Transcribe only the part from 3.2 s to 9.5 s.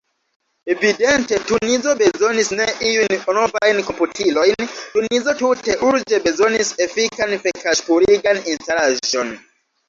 novajn komputilojn, Tunizo tute urĝe bezonis efikan fekaĵpurigan instalaĵon.